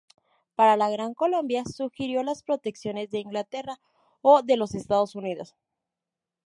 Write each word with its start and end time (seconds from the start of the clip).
Para 0.55 0.77
la 0.77 0.89
Gran 0.89 1.13
Colombia 1.13 1.63
sugirió 1.63 2.23
la 2.23 2.33
protección 2.43 2.95
de 2.95 3.19
Inglaterra 3.19 3.77
o 4.23 4.41
de 4.41 4.57
los 4.57 4.73
Estados 4.73 5.13
Unidos. 5.13 5.55